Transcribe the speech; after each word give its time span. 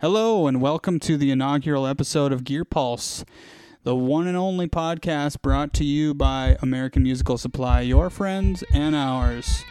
Hello, 0.00 0.46
and 0.46 0.60
welcome 0.60 1.00
to 1.00 1.16
the 1.16 1.32
inaugural 1.32 1.84
episode 1.84 2.32
of 2.32 2.44
Gear 2.44 2.64
Pulse, 2.64 3.24
the 3.82 3.96
one 3.96 4.28
and 4.28 4.36
only 4.36 4.68
podcast 4.68 5.42
brought 5.42 5.72
to 5.74 5.84
you 5.84 6.14
by 6.14 6.56
American 6.62 7.02
Musical 7.02 7.36
Supply, 7.36 7.80
your 7.80 8.08
friends 8.08 8.62
and 8.72 8.94
ours. 8.94 9.64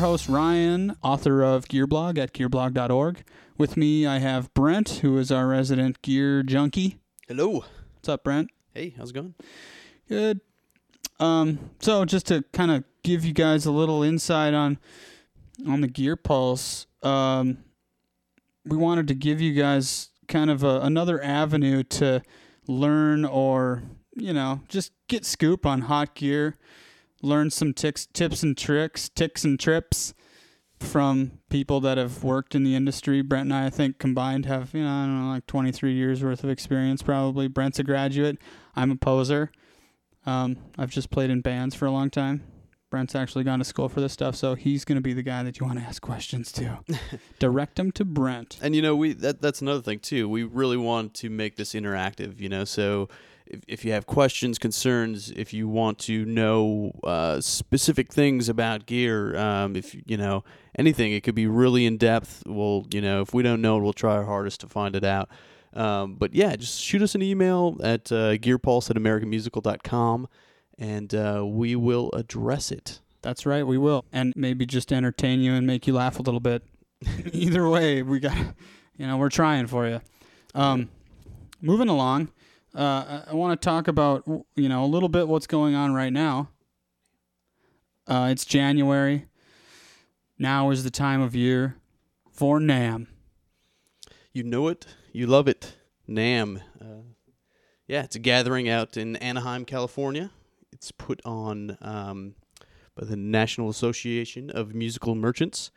Your 0.00 0.08
host, 0.08 0.30
Ryan, 0.30 0.96
author 1.02 1.42
of 1.42 1.68
Gearblog 1.68 2.16
at 2.16 2.32
gearblog.org. 2.32 3.22
With 3.58 3.76
me, 3.76 4.06
I 4.06 4.18
have 4.18 4.52
Brent, 4.54 5.00
who 5.02 5.18
is 5.18 5.30
our 5.30 5.46
resident 5.46 6.00
gear 6.00 6.42
junkie. 6.42 6.96
Hello. 7.28 7.64
What's 7.96 8.08
up, 8.08 8.24
Brent? 8.24 8.48
Hey, 8.72 8.94
how's 8.96 9.10
it 9.10 9.12
going? 9.12 9.34
Good. 10.08 10.40
Um, 11.18 11.70
so 11.80 12.06
just 12.06 12.24
to 12.28 12.42
kind 12.54 12.70
of 12.70 12.84
give 13.02 13.26
you 13.26 13.34
guys 13.34 13.66
a 13.66 13.70
little 13.70 14.02
insight 14.02 14.54
on 14.54 14.78
on 15.68 15.82
the 15.82 15.88
Gear 15.88 16.16
Pulse, 16.16 16.86
um, 17.02 17.58
we 18.64 18.78
wanted 18.78 19.06
to 19.08 19.14
give 19.14 19.38
you 19.42 19.52
guys 19.52 20.08
kind 20.28 20.48
of 20.50 20.64
a, 20.64 20.80
another 20.80 21.22
avenue 21.22 21.82
to 21.82 22.22
learn 22.66 23.26
or 23.26 23.82
you 24.14 24.32
know 24.32 24.62
just 24.66 24.92
get 25.08 25.26
scoop 25.26 25.66
on 25.66 25.82
hot 25.82 26.14
gear, 26.14 26.56
learn 27.22 27.50
some 27.50 27.72
ticks, 27.72 28.06
tips 28.06 28.42
and 28.42 28.56
tricks, 28.56 29.08
ticks 29.08 29.44
and 29.44 29.58
trips 29.58 30.14
from 30.78 31.32
people 31.50 31.80
that 31.80 31.98
have 31.98 32.24
worked 32.24 32.54
in 32.54 32.64
the 32.64 32.74
industry. 32.74 33.22
Brent 33.22 33.44
and 33.44 33.54
I, 33.54 33.66
I 33.66 33.70
think, 33.70 33.98
combined 33.98 34.46
have, 34.46 34.72
you 34.72 34.82
know, 34.82 34.88
I 34.88 35.04
don't 35.04 35.26
know, 35.26 35.32
like 35.32 35.46
23 35.46 35.92
years 35.92 36.24
worth 36.24 36.42
of 36.42 36.50
experience 36.50 37.02
probably. 37.02 37.48
Brent's 37.48 37.78
a 37.78 37.84
graduate. 37.84 38.38
I'm 38.74 38.90
a 38.90 38.96
poser. 38.96 39.50
Um, 40.26 40.56
I've 40.78 40.90
just 40.90 41.10
played 41.10 41.30
in 41.30 41.40
bands 41.40 41.74
for 41.74 41.86
a 41.86 41.90
long 41.90 42.10
time. 42.10 42.44
Brent's 42.90 43.14
actually 43.14 43.44
gone 43.44 43.60
to 43.60 43.64
school 43.64 43.88
for 43.88 44.00
this 44.00 44.12
stuff, 44.12 44.34
so 44.34 44.56
he's 44.56 44.84
going 44.84 44.96
to 44.96 45.02
be 45.02 45.12
the 45.12 45.22
guy 45.22 45.44
that 45.44 45.60
you 45.60 45.66
want 45.66 45.78
to 45.78 45.84
ask 45.84 46.02
questions 46.02 46.50
to. 46.52 46.80
Direct 47.38 47.76
them 47.76 47.92
to 47.92 48.04
Brent. 48.04 48.58
And 48.60 48.74
you 48.74 48.82
know, 48.82 48.96
we 48.96 49.12
that 49.12 49.40
that's 49.40 49.62
another 49.62 49.80
thing 49.80 50.00
too. 50.00 50.28
We 50.28 50.42
really 50.42 50.76
want 50.76 51.14
to 51.14 51.30
make 51.30 51.54
this 51.54 51.72
interactive, 51.72 52.40
you 52.40 52.48
know. 52.48 52.64
So 52.64 53.08
if, 53.50 53.60
if 53.68 53.84
you 53.84 53.92
have 53.92 54.06
questions, 54.06 54.58
concerns, 54.58 55.30
if 55.30 55.52
you 55.52 55.68
want 55.68 55.98
to 56.00 56.24
know 56.24 56.92
uh, 57.04 57.40
specific 57.40 58.12
things 58.12 58.48
about 58.48 58.86
gear, 58.86 59.36
um, 59.36 59.76
if 59.76 59.94
you 60.06 60.16
know 60.16 60.44
anything, 60.78 61.12
it 61.12 61.22
could 61.22 61.34
be 61.34 61.46
really 61.46 61.84
in 61.86 61.96
depth. 61.96 62.42
We'll, 62.46 62.86
you 62.90 63.00
know, 63.00 63.20
if 63.20 63.34
we 63.34 63.42
don't 63.42 63.60
know 63.60 63.78
it, 63.78 63.82
we'll 63.82 63.92
try 63.92 64.14
our 64.14 64.24
hardest 64.24 64.60
to 64.60 64.68
find 64.68 64.96
it 64.96 65.04
out. 65.04 65.28
Um, 65.72 66.14
but 66.14 66.34
yeah, 66.34 66.56
just 66.56 66.80
shoot 66.80 67.02
us 67.02 67.14
an 67.14 67.22
email 67.22 67.76
at 67.82 68.10
uh, 68.10 68.36
gearpulse 68.36 68.90
at 68.90 68.96
americanmusical.com 68.96 70.28
and 70.80 71.14
uh, 71.14 71.44
we 71.46 71.76
will 71.76 72.10
address 72.12 72.72
it. 72.72 73.00
That's 73.22 73.44
right, 73.44 73.66
we 73.66 73.76
will. 73.76 74.06
And 74.12 74.32
maybe 74.34 74.64
just 74.64 74.92
entertain 74.92 75.40
you 75.40 75.52
and 75.52 75.66
make 75.66 75.86
you 75.86 75.92
laugh 75.92 76.18
a 76.18 76.22
little 76.22 76.40
bit. 76.40 76.64
Either 77.32 77.68
way, 77.68 78.02
we 78.02 78.18
got, 78.18 78.36
you 78.96 79.06
know, 79.06 79.18
we're 79.18 79.28
trying 79.28 79.66
for 79.66 79.86
you. 79.86 80.00
Um, 80.54 80.88
moving 81.60 81.88
along, 81.88 82.30
uh, 82.74 83.22
I, 83.28 83.34
want 83.34 83.60
to 83.60 83.64
talk 83.64 83.88
about, 83.88 84.24
you 84.26 84.68
know, 84.68 84.84
a 84.84 84.86
little 84.86 85.08
bit 85.08 85.28
what's 85.28 85.46
going 85.46 85.74
on 85.74 85.92
right 85.92 86.12
now. 86.12 86.50
Uh, 88.06 88.28
it's 88.30 88.44
January. 88.44 89.26
Now 90.38 90.70
is 90.70 90.84
the 90.84 90.90
time 90.90 91.20
of 91.20 91.34
year 91.34 91.76
for 92.32 92.58
NAMM. 92.58 93.06
You 94.32 94.44
know 94.44 94.68
it, 94.68 94.86
you 95.12 95.26
love 95.26 95.48
it. 95.48 95.74
NAMM. 96.08 96.62
Uh, 96.80 97.02
yeah, 97.86 98.04
it's 98.04 98.16
a 98.16 98.20
gathering 98.20 98.68
out 98.68 98.96
in 98.96 99.16
Anaheim, 99.16 99.64
California. 99.64 100.30
It's 100.72 100.92
put 100.92 101.20
on 101.24 101.76
um, 101.80 102.34
by 102.96 103.04
the 103.04 103.16
National 103.16 103.68
Association 103.68 104.48
of 104.48 104.74
Musical 104.74 105.14
Merchants. 105.14 105.70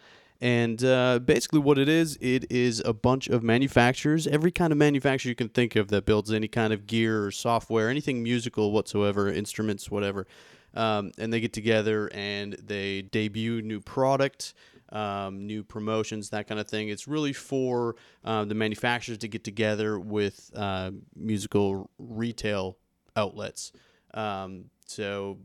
And 0.44 0.84
uh, 0.84 1.20
basically, 1.20 1.62
what 1.62 1.78
it 1.78 1.88
is, 1.88 2.18
it 2.20 2.52
is 2.52 2.82
a 2.84 2.92
bunch 2.92 3.30
of 3.30 3.44
manufacturers, 3.44 4.28
every 4.28 4.52
kind 4.52 4.74
of 4.74 4.78
manufacturer 4.78 5.30
you 5.30 5.38
can 5.38 5.48
think 5.48 5.78
of 5.78 5.88
that 5.88 6.06
builds 6.06 6.34
any 6.34 6.50
kind 6.50 6.74
of 6.74 6.86
gear 6.86 7.24
or 7.24 7.32
software, 7.32 7.90
anything 7.90 8.22
musical 8.22 8.74
whatsoever, 8.74 9.32
instruments, 9.32 9.90
whatever. 9.90 10.28
Um, 10.74 11.14
and 11.18 11.32
they 11.32 11.40
get 11.40 11.54
together 11.54 12.12
and 12.14 12.58
they 12.62 13.04
debut 13.04 13.62
new 13.62 13.80
product, 13.80 14.54
um, 14.92 15.48
new 15.48 15.64
promotions, 15.64 16.32
that 16.32 16.50
kind 16.50 16.60
of 16.60 16.68
thing. 16.68 16.90
It's 16.90 17.08
really 17.08 17.32
for 17.32 17.96
uh, 18.26 18.44
the 18.44 18.54
manufacturers 18.54 19.20
to 19.20 19.30
get 19.30 19.46
together 19.46 19.98
with 19.98 20.52
uh, 20.54 20.92
musical 21.16 21.90
retail 21.98 22.76
outlets. 23.16 23.72
Um, 24.14 24.66
so, 24.86 25.38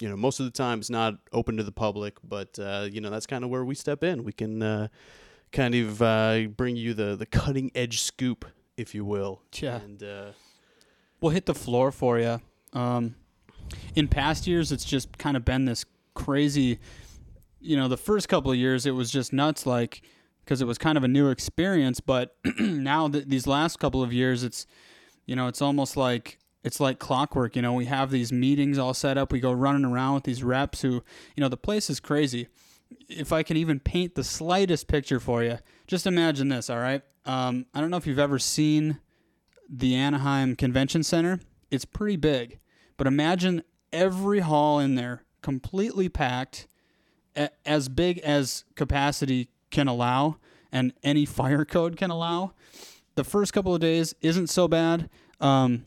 you 0.00 0.08
know, 0.08 0.16
most 0.16 0.40
of 0.40 0.46
the 0.46 0.52
time 0.52 0.80
it's 0.80 0.90
not 0.90 1.14
open 1.32 1.56
to 1.58 1.62
the 1.62 1.72
public, 1.72 2.16
but 2.24 2.58
uh, 2.58 2.88
you 2.90 3.00
know 3.00 3.10
that's 3.10 3.26
kind 3.26 3.44
of 3.44 3.50
where 3.50 3.64
we 3.64 3.74
step 3.74 4.02
in. 4.02 4.24
We 4.24 4.32
can 4.32 4.62
uh, 4.62 4.88
kind 5.52 5.74
of 5.74 6.02
uh, 6.02 6.42
bring 6.56 6.76
you 6.76 6.94
the 6.94 7.16
the 7.16 7.26
cutting 7.26 7.70
edge 7.74 8.00
scoop, 8.00 8.44
if 8.76 8.94
you 8.94 9.04
will. 9.04 9.42
Yeah. 9.60 9.76
And 9.76 10.02
uh, 10.02 10.32
We'll 11.20 11.32
hit 11.32 11.46
the 11.46 11.54
floor 11.54 11.92
for 11.92 12.18
you. 12.18 12.40
Um, 12.72 13.14
in 13.94 14.08
past 14.08 14.46
years, 14.46 14.72
it's 14.72 14.84
just 14.84 15.18
kind 15.18 15.36
of 15.36 15.44
been 15.44 15.66
this 15.66 15.84
crazy. 16.14 16.78
You 17.60 17.76
know, 17.76 17.88
the 17.88 17.98
first 17.98 18.28
couple 18.28 18.50
of 18.50 18.56
years, 18.56 18.86
it 18.86 18.92
was 18.92 19.10
just 19.10 19.32
nuts, 19.32 19.66
like 19.66 20.02
because 20.44 20.62
it 20.62 20.64
was 20.64 20.78
kind 20.78 20.96
of 20.96 21.04
a 21.04 21.08
new 21.08 21.28
experience. 21.28 22.00
But 22.00 22.36
now, 22.58 23.06
th- 23.08 23.26
these 23.26 23.46
last 23.46 23.78
couple 23.78 24.02
of 24.02 24.12
years, 24.12 24.42
it's 24.42 24.66
you 25.26 25.36
know, 25.36 25.46
it's 25.46 25.60
almost 25.60 25.96
like 25.96 26.38
it's 26.62 26.80
like 26.80 26.98
clockwork. 26.98 27.56
You 27.56 27.62
know, 27.62 27.72
we 27.72 27.86
have 27.86 28.10
these 28.10 28.32
meetings 28.32 28.78
all 28.78 28.94
set 28.94 29.16
up. 29.16 29.32
We 29.32 29.40
go 29.40 29.52
running 29.52 29.84
around 29.84 30.14
with 30.14 30.24
these 30.24 30.42
reps 30.42 30.82
who, 30.82 31.02
you 31.36 31.40
know, 31.40 31.48
the 31.48 31.56
place 31.56 31.88
is 31.90 32.00
crazy. 32.00 32.48
If 33.08 33.32
I 33.32 33.42
can 33.42 33.56
even 33.56 33.80
paint 33.80 34.14
the 34.14 34.24
slightest 34.24 34.88
picture 34.88 35.20
for 35.20 35.42
you, 35.42 35.58
just 35.86 36.06
imagine 36.06 36.48
this. 36.48 36.68
All 36.68 36.78
right. 36.78 37.02
Um, 37.24 37.66
I 37.74 37.80
don't 37.80 37.90
know 37.90 37.96
if 37.96 38.06
you've 38.06 38.18
ever 38.18 38.38
seen 38.38 38.98
the 39.68 39.94
Anaheim 39.94 40.56
Convention 40.56 41.02
Center. 41.02 41.40
It's 41.70 41.84
pretty 41.84 42.16
big, 42.16 42.58
but 42.96 43.06
imagine 43.06 43.62
every 43.92 44.40
hall 44.40 44.80
in 44.80 44.96
there 44.96 45.24
completely 45.42 46.08
packed, 46.08 46.66
a- 47.36 47.50
as 47.64 47.88
big 47.88 48.18
as 48.18 48.64
capacity 48.74 49.48
can 49.70 49.86
allow 49.86 50.36
and 50.72 50.92
any 51.02 51.24
fire 51.26 51.64
code 51.64 51.96
can 51.96 52.10
allow. 52.10 52.52
The 53.14 53.24
first 53.24 53.52
couple 53.52 53.74
of 53.74 53.80
days 53.80 54.14
isn't 54.20 54.48
so 54.48 54.66
bad. 54.66 55.08
Um, 55.40 55.86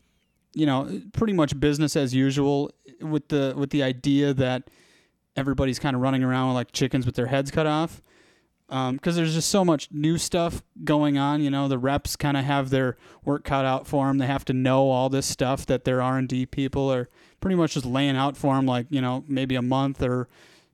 you 0.53 0.66
know, 0.66 1.02
pretty 1.14 1.34
much 1.34 1.59
business 1.59 1.96
as 1.96 2.14
usual 2.14 2.72
with 3.02 3.28
the 3.30 3.53
with 3.56 3.72
the 3.72 3.84
idea 3.84 4.34
that 4.34 4.69
everybody's 5.36 5.80
kind 5.80 5.96
of 5.96 6.02
running 6.02 6.24
around 6.24 6.53
like 6.53 6.72
chickens 6.72 7.06
with 7.06 7.16
their 7.16 7.28
heads 7.28 7.50
cut 7.52 7.66
off 7.66 8.02
um, 8.69 8.96
because 8.96 9.16
there's 9.16 9.34
just 9.34 9.50
so 9.50 9.64
much 9.64 9.90
new 9.91 10.18
stuff 10.18 10.64
going 10.84 11.18
on. 11.18 11.41
You 11.41 11.52
know, 11.52 11.68
the 11.68 11.78
reps 11.78 12.16
kind 12.16 12.38
of 12.38 12.44
have 12.44 12.72
their 12.72 12.97
work 13.24 13.44
cut 13.44 13.66
out 13.66 13.86
for 13.86 14.08
them. 14.08 14.18
They 14.18 14.25
have 14.25 14.46
to 14.46 14.53
know 14.53 14.90
all 14.90 15.09
this 15.09 15.25
stuff 15.25 15.66
that 15.68 15.84
their 15.84 16.02
R 16.02 16.18
and 16.18 16.28
D 16.28 16.46
people 16.46 16.91
are 16.91 17.09
pretty 17.40 17.56
much 17.56 17.74
just 17.74 17.85
laying 17.85 18.16
out 18.16 18.38
for 18.38 18.56
them, 18.56 18.66
like 18.66 18.88
you 18.90 19.00
know, 19.00 19.24
maybe 19.28 19.56
a 19.56 19.62
month 19.62 20.02
or 20.02 20.28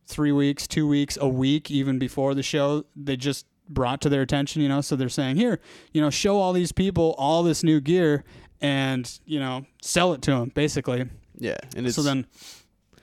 three 0.06 0.31
weeks, 0.31 0.67
two 0.67 0.88
weeks, 0.88 1.17
a 1.19 1.28
week, 1.28 1.69
even 1.69 2.00
before 2.00 2.34
the 2.34 2.44
show. 2.44 2.85
They 2.96 3.17
just 3.17 3.46
brought 3.67 4.01
to 4.01 4.09
their 4.09 4.22
attention. 4.22 4.61
You 4.61 4.69
know, 4.69 4.81
so 4.81 4.96
they're 4.96 5.09
saying, 5.09 5.35
here, 5.35 5.59
you 5.91 6.00
know, 6.00 6.09
show 6.09 6.38
all 6.38 6.53
these 6.53 6.72
people 6.72 7.16
all 7.17 7.44
this 7.44 7.63
new 7.63 7.81
gear 7.81 8.23
and 8.62 9.20
you 9.25 9.40
know, 9.40 9.66
sell 9.81 10.14
it 10.14 10.22
to 10.24 10.31
them, 10.31 10.52
basically. 10.53 11.06
yeah, 11.38 11.58
and 11.75 11.86
it's 11.88 11.96
so 11.96 12.02
then, 12.02 12.25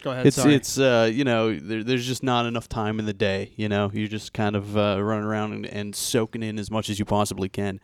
go 0.02 0.10
ahead. 0.12 0.26
it's 0.26 0.36
sorry. 0.36 0.54
it's 0.54 0.78
uh 0.78 1.10
you 1.12 1.24
know 1.24 1.54
there, 1.58 1.82
there's 1.82 2.06
just 2.06 2.22
not 2.22 2.46
enough 2.46 2.68
time 2.68 2.98
in 2.98 3.06
the 3.06 3.14
day 3.14 3.52
you 3.56 3.68
know 3.68 3.90
you're 3.92 4.06
just 4.08 4.32
kind 4.32 4.54
of 4.54 4.76
uh, 4.76 5.02
running 5.02 5.24
around 5.24 5.52
and, 5.52 5.66
and 5.66 5.96
soaking 5.96 6.42
in 6.42 6.58
as 6.58 6.70
much 6.70 6.88
as 6.90 6.98
you 6.98 7.04
possibly 7.04 7.48
can 7.48 7.80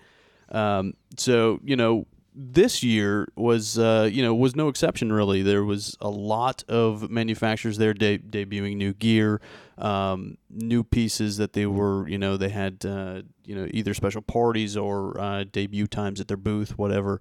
um 0.51 0.93
so 1.17 1.59
you 1.65 1.75
know 1.75 2.07
this 2.35 2.83
year 2.83 3.27
was 3.35 3.79
uh 3.79 4.09
you 4.13 4.23
know 4.23 4.35
was 4.35 4.55
no 4.55 4.69
exception 4.69 5.13
really 5.13 5.43
there 5.43 5.65
was 5.65 5.97
a 6.01 6.09
lot 6.09 6.63
of 6.69 7.11
manufacturers 7.11 7.79
there 7.79 7.95
de- 7.95 8.19
debuting 8.19 8.77
new 8.77 8.93
gear 8.93 9.41
um 9.79 10.37
new 10.51 10.85
pieces 10.85 11.39
that 11.39 11.55
they 11.55 11.67
were 11.67 12.07
you 12.09 12.19
know 12.19 12.37
they 12.37 12.51
had 12.51 12.85
uh 12.87 13.23
you 13.45 13.55
know 13.55 13.67
either 13.73 13.95
special 13.95 14.23
parties 14.23 14.77
or 14.77 15.19
uh 15.19 15.45
debut 15.51 15.87
times 15.87 16.21
at 16.21 16.29
their 16.29 16.37
booth 16.37 16.77
whatever 16.79 17.21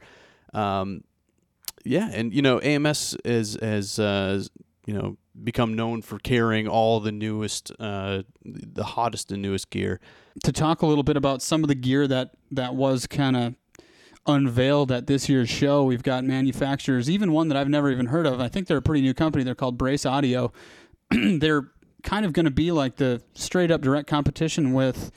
um 0.53 1.03
yeah 1.83 2.09
and 2.13 2.33
you 2.33 2.41
know 2.41 2.59
AMS 2.59 3.15
is 3.25 3.55
as 3.55 3.99
uh 3.99 4.41
you 4.85 4.93
know 4.93 5.17
become 5.43 5.73
known 5.73 6.01
for 6.01 6.19
carrying 6.19 6.67
all 6.67 6.99
the 6.99 7.11
newest 7.11 7.71
uh 7.79 8.23
the 8.43 8.83
hottest 8.83 9.31
and 9.31 9.41
newest 9.41 9.69
gear 9.69 9.99
to 10.43 10.51
talk 10.51 10.81
a 10.81 10.85
little 10.85 11.03
bit 11.03 11.17
about 11.17 11.41
some 11.41 11.63
of 11.63 11.67
the 11.67 11.75
gear 11.75 12.07
that 12.07 12.31
that 12.51 12.75
was 12.75 13.07
kind 13.07 13.35
of 13.35 13.55
unveiled 14.27 14.91
at 14.91 15.07
this 15.07 15.27
year's 15.27 15.49
show. 15.49 15.83
We've 15.83 16.03
got 16.03 16.23
manufacturers, 16.23 17.09
even 17.09 17.31
one 17.31 17.47
that 17.47 17.57
I've 17.57 17.69
never 17.69 17.89
even 17.89 18.07
heard 18.07 18.27
of. 18.27 18.39
I 18.39 18.47
think 18.47 18.67
they're 18.67 18.77
a 18.77 18.81
pretty 18.81 19.01
new 19.01 19.13
company. 19.13 19.43
They're 19.43 19.55
called 19.55 19.77
Brace 19.77 20.05
Audio. 20.05 20.51
they're 21.11 21.71
kind 22.03 22.25
of 22.25 22.33
going 22.33 22.45
to 22.45 22.51
be 22.51 22.71
like 22.71 22.97
the 22.97 23.21
straight 23.33 23.71
up 23.71 23.81
direct 23.81 24.07
competition 24.07 24.73
with 24.73 25.11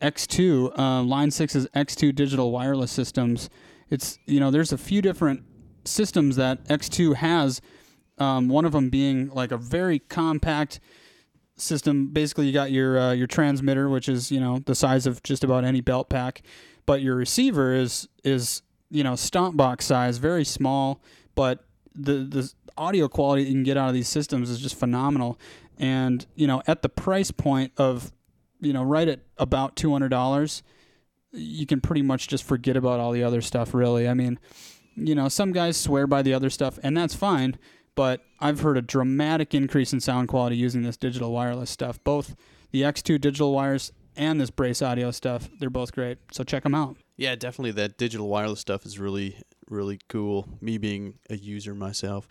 X2, 0.00 0.78
uh, 0.78 1.02
Line 1.02 1.30
6's 1.30 1.66
X2 1.74 2.14
digital 2.14 2.50
wireless 2.50 2.90
systems. 2.90 3.48
It's 3.90 4.18
you 4.26 4.40
know 4.40 4.50
there's 4.50 4.72
a 4.72 4.78
few 4.78 5.02
different 5.02 5.44
systems 5.84 6.36
that 6.36 6.64
X2 6.64 7.16
has. 7.16 7.60
Um, 8.18 8.48
one 8.48 8.64
of 8.64 8.72
them 8.72 8.88
being 8.88 9.28
like 9.28 9.52
a 9.52 9.58
very 9.58 9.98
compact 9.98 10.80
system. 11.56 12.08
Basically, 12.08 12.46
you 12.46 12.52
got 12.52 12.70
your 12.70 12.98
uh, 12.98 13.12
your 13.12 13.26
transmitter, 13.26 13.88
which 13.88 14.08
is 14.08 14.30
you 14.30 14.40
know 14.40 14.60
the 14.64 14.74
size 14.74 15.06
of 15.06 15.22
just 15.22 15.44
about 15.44 15.64
any 15.64 15.80
belt 15.80 16.08
pack, 16.08 16.42
but 16.86 17.02
your 17.02 17.16
receiver 17.16 17.74
is 17.74 18.08
is 18.24 18.62
you 18.90 19.02
know 19.02 19.16
stomp 19.16 19.56
box 19.56 19.86
size, 19.86 20.18
very 20.18 20.44
small, 20.44 21.00
but 21.34 21.64
the 21.94 22.24
the 22.24 22.52
audio 22.76 23.08
quality 23.08 23.42
you 23.42 23.52
can 23.52 23.62
get 23.62 23.76
out 23.76 23.88
of 23.88 23.94
these 23.94 24.08
systems 24.08 24.50
is 24.50 24.60
just 24.60 24.78
phenomenal. 24.78 25.38
And 25.78 26.26
you 26.34 26.46
know 26.46 26.62
at 26.66 26.82
the 26.82 26.88
price 26.88 27.30
point 27.30 27.72
of 27.76 28.12
you 28.60 28.72
know 28.72 28.82
right 28.82 29.08
at 29.08 29.20
about 29.38 29.76
two 29.76 29.92
hundred 29.92 30.10
dollars, 30.10 30.62
you 31.36 31.66
can 31.66 31.80
pretty 31.80 32.02
much 32.02 32.28
just 32.28 32.44
forget 32.44 32.76
about 32.76 32.98
all 32.98 33.12
the 33.12 33.22
other 33.22 33.40
stuff. 33.40 33.74
Really, 33.74 34.08
I 34.08 34.14
mean, 34.14 34.38
you 34.96 35.14
know 35.14 35.28
some 35.28 35.52
guys 35.52 35.76
swear 35.76 36.06
by 36.06 36.22
the 36.22 36.34
other 36.34 36.50
stuff, 36.50 36.78
and 36.82 36.96
that's 36.96 37.14
fine 37.14 37.58
but 37.96 38.20
I've 38.38 38.60
heard 38.60 38.76
a 38.76 38.82
dramatic 38.82 39.54
increase 39.54 39.92
in 39.92 40.00
sound 40.00 40.28
quality 40.28 40.56
using 40.56 40.82
this 40.82 40.96
digital 40.96 41.32
wireless 41.32 41.70
stuff. 41.70 41.98
Both 42.04 42.36
the 42.70 42.82
X2 42.82 43.20
digital 43.20 43.52
wires 43.52 43.90
and 44.14 44.40
this 44.40 44.50
Brace 44.50 44.82
audio 44.82 45.10
stuff, 45.10 45.48
they're 45.58 45.70
both 45.70 45.92
great. 45.92 46.18
So 46.30 46.44
check 46.44 46.62
them 46.62 46.74
out. 46.74 46.96
Yeah, 47.16 47.34
definitely. 47.34 47.72
That 47.72 47.96
digital 47.96 48.28
wireless 48.28 48.60
stuff 48.60 48.86
is 48.86 48.98
really, 48.98 49.40
really 49.68 49.98
cool. 50.08 50.46
Me 50.60 50.78
being 50.78 51.14
a 51.30 51.36
user 51.36 51.74
myself. 51.74 52.28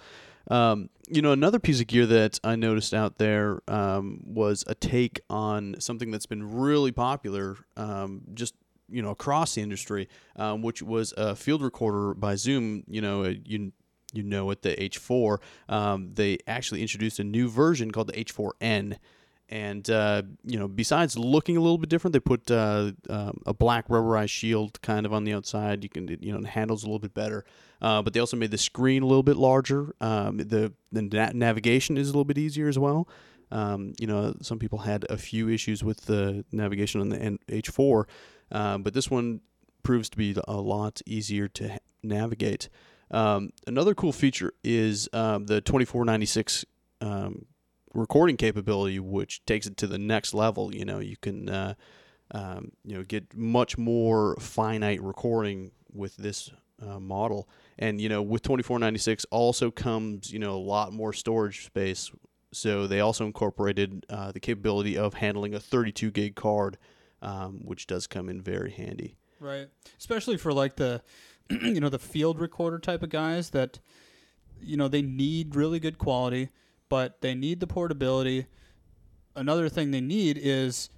Um, 0.49 0.91
you 1.09 1.23
know, 1.23 1.31
another 1.31 1.59
piece 1.59 1.81
of 1.81 1.87
gear 1.87 2.05
that 2.05 2.39
I 2.43 2.55
noticed 2.55 2.93
out 2.93 3.17
there 3.17 3.61
um, 3.67 4.21
was 4.23 4.63
a 4.67 4.75
take 4.75 5.19
on 5.27 5.75
something 5.79 6.11
that's 6.11 6.27
been 6.27 6.55
really 6.55 6.91
popular 6.91 7.57
um, 7.75 8.21
just 8.35 8.53
you 8.89 9.01
know 9.01 9.11
across 9.11 9.55
the 9.55 9.61
industry, 9.61 10.07
um, 10.35 10.61
which 10.61 10.81
was 10.81 11.13
a 11.17 11.35
field 11.35 11.61
recorder 11.61 12.13
by 12.13 12.35
Zoom. 12.35 12.83
You 12.87 13.01
know, 13.01 13.23
you 13.23 13.71
you 14.13 14.23
know 14.23 14.49
it, 14.51 14.61
the 14.61 14.75
H4. 14.75 15.39
Um, 15.69 16.11
they 16.13 16.37
actually 16.47 16.81
introduced 16.81 17.19
a 17.19 17.23
new 17.23 17.49
version 17.49 17.91
called 17.91 18.07
the 18.07 18.13
H4n. 18.13 18.97
And 19.47 19.87
uh, 19.91 20.23
you 20.43 20.57
know, 20.57 20.67
besides 20.67 21.19
looking 21.19 21.55
a 21.55 21.59
little 21.59 21.77
bit 21.77 21.89
different, 21.89 22.13
they 22.13 22.19
put 22.19 22.49
uh, 22.49 22.93
um, 23.09 23.41
a 23.45 23.53
black 23.53 23.87
rubberized 23.89 24.31
shield 24.31 24.81
kind 24.81 25.05
of 25.05 25.13
on 25.13 25.23
the 25.23 25.33
outside. 25.33 25.83
You 25.83 25.89
can, 25.89 26.07
you 26.19 26.33
know, 26.33 26.41
the 26.41 26.47
handles 26.47 26.81
a 26.81 26.87
little 26.87 26.99
bit 26.99 27.13
better. 27.13 27.45
Uh, 27.79 28.01
but 28.01 28.13
they 28.13 28.19
also 28.19 28.37
made 28.37 28.49
the 28.49 28.57
screen 28.57 29.03
a 29.03 29.05
little 29.05 29.21
bit 29.21 29.37
larger. 29.37 29.93
Um, 30.01 30.37
the 30.37 30.73
the 30.91 31.03
na- 31.03 31.31
navigation 31.33 31.95
is 31.95 32.07
a 32.07 32.11
little 32.11 32.25
bit 32.25 32.39
easier 32.39 32.67
as 32.67 32.79
well. 32.79 33.07
Um, 33.51 33.93
you 33.99 34.07
know, 34.07 34.33
some 34.41 34.57
people 34.57 34.79
had 34.79 35.05
a 35.09 35.17
few 35.17 35.49
issues 35.49 35.83
with 35.83 36.05
the 36.05 36.43
navigation 36.51 37.01
on 37.01 37.09
the 37.09 37.17
H4, 37.47 38.05
uh, 38.51 38.77
but 38.77 38.93
this 38.93 39.09
one 39.09 39.41
proves 39.83 40.09
to 40.09 40.17
be 40.17 40.35
a 40.47 40.57
lot 40.57 41.01
easier 41.05 41.47
to 41.47 41.77
navigate. 42.03 42.69
Um, 43.11 43.51
another 43.67 43.93
cool 43.93 44.11
feature 44.11 44.53
is 44.63 45.07
um, 45.13 45.45
the 45.45 45.61
2496 45.61 46.65
um, 47.01 47.45
recording 47.93 48.37
capability, 48.37 48.99
which 48.99 49.45
takes 49.45 49.67
it 49.67 49.77
to 49.77 49.87
the 49.87 49.97
next 49.97 50.33
level. 50.33 50.73
You 50.73 50.85
know, 50.85 50.99
you 50.99 51.17
can 51.17 51.49
uh, 51.49 51.73
um, 52.31 52.71
you 52.83 52.95
know 52.95 53.03
get 53.03 53.35
much 53.35 53.77
more 53.77 54.35
finite 54.39 55.01
recording 55.01 55.71
with 55.93 56.17
this 56.17 56.51
uh, 56.85 56.99
model, 56.99 57.47
and 57.77 58.01
you 58.01 58.09
know 58.09 58.21
with 58.21 58.41
2496 58.41 59.25
also 59.31 59.71
comes 59.71 60.31
you 60.31 60.39
know 60.39 60.55
a 60.55 60.57
lot 60.57 60.93
more 60.93 61.13
storage 61.13 61.65
space. 61.65 62.11
So 62.51 62.87
they 62.87 63.01
also 63.01 63.25
incorporated 63.25 64.05
uh, 64.09 64.31
the 64.31 64.39
capability 64.39 64.97
of 64.97 65.15
handling 65.15 65.53
a 65.53 65.59
32 65.59 66.09
gig 66.11 66.35
card, 66.35 66.77
um, 67.25 67.61
which 67.65 67.87
does 67.87 68.07
come 68.07 68.29
in 68.29 68.41
very 68.41 68.71
handy. 68.71 69.17
Right, 69.39 69.67
especially 69.97 70.37
for 70.37 70.53
like 70.53 70.77
the 70.77 71.01
you 71.49 71.81
know 71.81 71.89
the 71.89 71.99
field 71.99 72.39
recorder 72.39 72.79
type 72.79 73.03
of 73.03 73.09
guys 73.09 73.49
that 73.49 73.79
you 74.61 74.77
know 74.77 74.87
they 74.87 75.01
need 75.01 75.55
really 75.55 75.79
good 75.79 75.97
quality, 75.97 76.49
but 76.87 77.21
they 77.21 77.35
need 77.35 77.59
the 77.59 77.67
portability. 77.67 78.45
Another 79.35 79.67
thing 79.67 79.91
they 79.91 80.01
need 80.01 80.39
is 80.41 80.89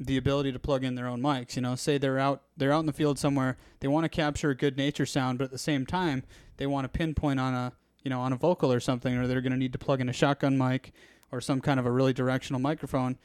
the 0.00 0.16
ability 0.16 0.50
to 0.52 0.58
plug 0.58 0.84
in 0.84 0.94
their 0.94 1.06
own 1.06 1.20
mics. 1.20 1.56
You 1.56 1.62
know, 1.62 1.74
say 1.74 1.98
they're 1.98 2.18
out 2.18 2.42
they're 2.56 2.72
out 2.72 2.80
in 2.80 2.86
the 2.86 2.92
field 2.92 3.18
somewhere, 3.18 3.58
they 3.80 3.88
want 3.88 4.04
to 4.04 4.08
capture 4.08 4.50
a 4.50 4.56
good 4.56 4.76
nature 4.76 5.06
sound, 5.06 5.38
but 5.38 5.44
at 5.44 5.50
the 5.50 5.58
same 5.58 5.84
time 5.84 6.22
they 6.56 6.66
want 6.66 6.84
to 6.84 6.88
pinpoint 6.88 7.40
on 7.40 7.54
a 7.54 7.72
you 8.04 8.08
know 8.08 8.20
on 8.20 8.32
a 8.32 8.36
vocal 8.36 8.72
or 8.72 8.80
something, 8.80 9.16
or 9.16 9.26
they're 9.26 9.40
going 9.40 9.52
to 9.52 9.58
need 9.58 9.72
to 9.72 9.78
plug 9.78 10.00
in 10.00 10.08
a 10.08 10.12
shotgun 10.12 10.56
mic 10.56 10.92
or 11.32 11.40
some 11.40 11.60
kind 11.60 11.80
of 11.80 11.86
a 11.86 11.90
really 11.90 12.12
directional 12.12 12.60
microphone. 12.60 13.18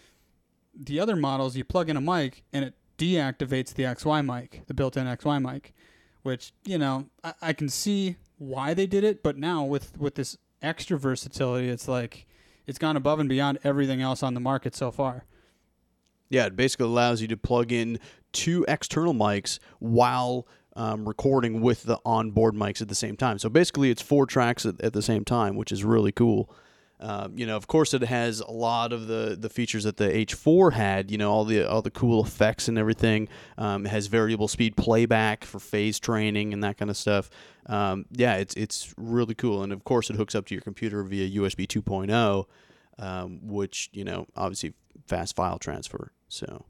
The 0.79 0.99
other 0.99 1.15
models, 1.15 1.57
you 1.57 1.63
plug 1.63 1.89
in 1.89 1.97
a 1.97 2.01
mic 2.01 2.43
and 2.53 2.63
it 2.63 2.75
deactivates 2.97 3.73
the 3.73 3.83
XY 3.83 4.25
mic, 4.25 4.63
the 4.67 4.73
built-in 4.73 5.05
XY 5.05 5.41
mic 5.41 5.73
which 6.27 6.51
you 6.65 6.77
know 6.77 7.05
I, 7.23 7.33
I 7.41 7.53
can 7.53 7.69
see 7.69 8.17
why 8.37 8.73
they 8.73 8.85
did 8.85 9.05
it, 9.05 9.23
but 9.23 9.37
now 9.37 9.63
with 9.63 9.97
with 9.97 10.15
this 10.15 10.37
extra 10.61 10.99
versatility, 10.99 11.69
it's 11.69 11.87
like 11.87 12.27
it's 12.65 12.77
gone 12.77 12.97
above 12.97 13.19
and 13.21 13.29
beyond 13.29 13.59
everything 13.63 14.01
else 14.01 14.21
on 14.21 14.33
the 14.33 14.41
market 14.41 14.75
so 14.75 14.91
far. 14.91 15.23
Yeah, 16.29 16.47
it 16.47 16.57
basically 16.57 16.87
allows 16.87 17.21
you 17.21 17.29
to 17.29 17.37
plug 17.37 17.71
in 17.71 17.97
two 18.33 18.65
external 18.67 19.13
mics 19.13 19.59
while 19.79 20.45
um, 20.75 21.07
recording 21.07 21.61
with 21.61 21.83
the 21.83 21.97
onboard 22.05 22.53
mics 22.53 22.81
at 22.81 22.89
the 22.89 22.95
same 22.95 23.15
time. 23.15 23.39
So 23.39 23.47
basically, 23.47 23.89
it's 23.89 24.01
four 24.01 24.25
tracks 24.25 24.65
at, 24.65 24.81
at 24.81 24.91
the 24.91 25.01
same 25.01 25.23
time, 25.23 25.55
which 25.55 25.71
is 25.71 25.85
really 25.85 26.11
cool. 26.11 26.53
Um, 26.99 27.37
you 27.37 27.45
know, 27.45 27.55
of 27.55 27.67
course, 27.67 27.93
it 27.93 28.01
has 28.01 28.39
a 28.39 28.51
lot 28.51 28.91
of 28.91 29.07
the, 29.07 29.37
the 29.39 29.49
features 29.49 29.83
that 29.83 29.97
the 29.97 30.07
H4 30.07 30.73
had. 30.73 31.11
You 31.11 31.17
know, 31.17 31.31
all 31.31 31.45
the 31.45 31.63
all 31.63 31.81
the 31.81 31.91
cool 31.91 32.23
effects 32.23 32.67
and 32.67 32.77
everything. 32.77 33.29
Um, 33.57 33.85
it 33.85 33.89
has 33.89 34.07
variable 34.07 34.47
speed 34.47 34.75
playback 34.75 35.45
for 35.45 35.59
phrase 35.59 35.99
training 35.99 36.53
and 36.53 36.63
that 36.63 36.77
kind 36.77 36.89
of 36.89 36.97
stuff. 36.97 37.29
Um, 37.67 38.05
yeah, 38.11 38.35
it's 38.35 38.55
it's 38.55 38.93
really 38.97 39.35
cool. 39.35 39.61
And 39.61 39.71
of 39.71 39.83
course, 39.83 40.09
it 40.09 40.15
hooks 40.15 40.33
up 40.33 40.47
to 40.47 40.55
your 40.55 40.61
computer 40.61 41.03
via 41.03 41.39
USB 41.39 41.67
2.0, 41.67 42.45
um, 42.97 43.39
which 43.43 43.89
you 43.93 44.03
know, 44.03 44.25
obviously, 44.35 44.73
fast 45.05 45.35
file 45.35 45.59
transfer. 45.59 46.11
So, 46.29 46.65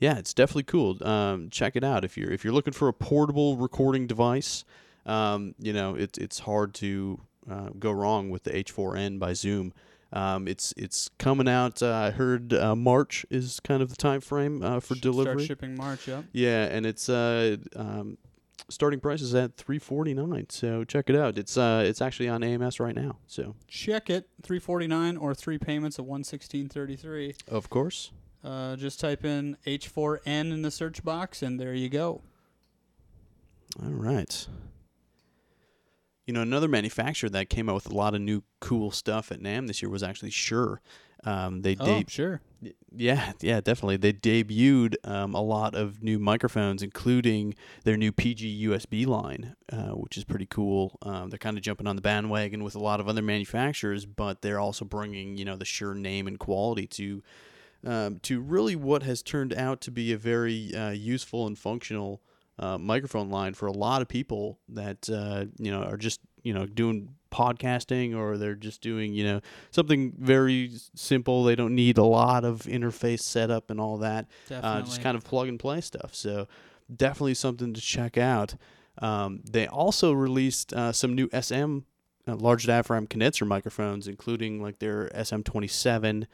yeah, 0.00 0.16
it's 0.16 0.32
definitely 0.32 0.64
cool. 0.64 1.06
Um, 1.06 1.50
check 1.50 1.76
it 1.76 1.84
out 1.84 2.04
if 2.04 2.16
you're 2.16 2.30
if 2.30 2.44
you're 2.44 2.54
looking 2.54 2.72
for 2.72 2.88
a 2.88 2.94
portable 2.94 3.56
recording 3.56 4.06
device. 4.06 4.64
Um, 5.04 5.54
you 5.58 5.72
know, 5.72 5.94
it's 5.94 6.18
it's 6.18 6.40
hard 6.40 6.72
to 6.74 7.20
uh, 7.50 7.70
go 7.78 7.90
wrong 7.90 8.30
with 8.30 8.44
the 8.44 8.50
H4n 8.50 9.18
by 9.18 9.32
Zoom. 9.32 9.72
Um, 10.12 10.46
it's 10.46 10.72
it's 10.76 11.10
coming 11.18 11.48
out. 11.48 11.82
Uh, 11.82 11.92
I 11.92 12.10
heard 12.10 12.54
uh, 12.54 12.76
March 12.76 13.26
is 13.28 13.60
kind 13.60 13.82
of 13.82 13.90
the 13.90 13.96
time 13.96 14.20
frame 14.20 14.62
uh, 14.62 14.80
for 14.80 14.94
delivery. 14.94 15.44
Start 15.44 15.46
shipping 15.46 15.76
March, 15.76 16.06
yeah. 16.06 16.22
Yeah, 16.32 16.64
and 16.66 16.86
it's 16.86 17.08
uh, 17.08 17.56
um, 17.74 18.16
starting 18.68 19.00
price 19.00 19.20
is 19.20 19.34
at 19.34 19.56
three 19.56 19.78
forty 19.78 20.14
nine. 20.14 20.46
So 20.48 20.84
check 20.84 21.10
it 21.10 21.16
out. 21.16 21.36
It's 21.38 21.56
uh, 21.56 21.84
it's 21.86 22.00
actually 22.00 22.28
on 22.28 22.42
AMS 22.44 22.78
right 22.78 22.94
now. 22.94 23.18
So 23.26 23.56
check 23.66 24.08
it. 24.08 24.28
Three 24.42 24.60
forty 24.60 24.86
nine 24.86 25.16
or 25.16 25.34
three 25.34 25.58
payments 25.58 25.98
of 25.98 26.06
one 26.06 26.24
sixteen 26.24 26.68
thirty 26.68 26.96
three. 26.96 27.34
Of 27.48 27.68
course. 27.68 28.12
Uh, 28.44 28.76
just 28.76 29.00
type 29.00 29.24
in 29.24 29.56
H4n 29.66 30.52
in 30.52 30.62
the 30.62 30.70
search 30.70 31.02
box, 31.02 31.42
and 31.42 31.58
there 31.58 31.74
you 31.74 31.88
go. 31.88 32.22
All 33.82 33.90
right. 33.90 34.46
You 36.26 36.34
know, 36.34 36.42
another 36.42 36.68
manufacturer 36.68 37.30
that 37.30 37.48
came 37.48 37.68
out 37.68 37.76
with 37.76 37.86
a 37.86 37.94
lot 37.94 38.14
of 38.14 38.20
new 38.20 38.42
cool 38.60 38.90
stuff 38.90 39.30
at 39.30 39.40
NAMM 39.40 39.68
this 39.68 39.80
year 39.80 39.88
was 39.90 40.02
actually 40.02 40.30
Shure. 40.30 40.80
Um, 41.24 41.62
they 41.62 41.76
oh, 41.80 42.02
de- 42.02 42.04
sure. 42.08 42.40
Yeah, 42.94 43.32
yeah, 43.40 43.60
definitely. 43.60 43.96
They 43.96 44.12
debuted 44.12 44.94
um, 45.04 45.34
a 45.34 45.40
lot 45.40 45.74
of 45.74 46.02
new 46.02 46.18
microphones, 46.18 46.82
including 46.82 47.54
their 47.84 47.96
new 47.96 48.12
PG 48.12 48.66
USB 48.66 49.06
line, 49.06 49.56
uh, 49.72 49.90
which 49.90 50.16
is 50.16 50.24
pretty 50.24 50.46
cool. 50.46 50.98
Um, 51.02 51.30
they're 51.30 51.38
kind 51.38 51.56
of 51.56 51.62
jumping 51.62 51.86
on 51.86 51.96
the 51.96 52.02
bandwagon 52.02 52.62
with 52.62 52.74
a 52.74 52.78
lot 52.80 53.00
of 53.00 53.08
other 53.08 53.22
manufacturers, 53.22 54.06
but 54.06 54.42
they're 54.42 54.60
also 54.60 54.84
bringing 54.84 55.36
you 55.36 55.44
know 55.44 55.56
the 55.56 55.64
Shure 55.64 55.94
name 55.94 56.26
and 56.26 56.38
quality 56.38 56.86
to 56.86 57.22
um, 57.84 58.18
to 58.20 58.40
really 58.40 58.76
what 58.76 59.02
has 59.02 59.22
turned 59.22 59.52
out 59.52 59.80
to 59.82 59.90
be 59.90 60.12
a 60.12 60.16
very 60.18 60.74
uh, 60.74 60.90
useful 60.90 61.46
and 61.46 61.58
functional 61.58 62.20
uh, 62.58 62.78
microphone 62.78 63.30
line 63.30 63.54
for 63.54 63.66
a 63.66 63.72
lot 63.72 64.02
of 64.02 64.08
people 64.08 64.58
that 64.68 65.08
uh, 65.10 65.44
you 65.58 65.70
know 65.70 65.82
are 65.82 65.96
just 65.96 66.20
you 66.42 66.54
know 66.54 66.66
doing 66.66 67.14
podcasting 67.32 68.16
or 68.16 68.38
they're 68.38 68.54
just 68.54 68.80
doing 68.80 69.12
you 69.12 69.24
know 69.24 69.40
something 69.70 70.14
very 70.18 70.70
simple. 70.94 71.44
They 71.44 71.56
don't 71.56 71.74
need 71.74 71.98
a 71.98 72.04
lot 72.04 72.44
of 72.44 72.62
interface 72.62 73.20
setup 73.20 73.70
and 73.70 73.80
all 73.80 73.98
that. 73.98 74.28
Uh, 74.64 74.80
just 74.82 75.02
kind 75.02 75.16
of 75.16 75.24
plug 75.24 75.48
and 75.48 75.58
play 75.58 75.80
stuff. 75.80 76.14
So 76.14 76.48
definitely 76.94 77.34
something 77.34 77.74
to 77.74 77.80
check 77.80 78.16
out. 78.16 78.54
Um, 78.98 79.40
they 79.44 79.66
also 79.66 80.12
released 80.12 80.72
uh, 80.72 80.92
some 80.92 81.14
new 81.14 81.28
SM 81.38 81.78
uh, 82.28 82.34
large 82.36 82.66
diaphragm 82.66 83.06
condenser 83.06 83.44
microphones, 83.44 84.08
including 84.08 84.62
like 84.62 84.78
their 84.78 85.08
SM27. 85.10 86.26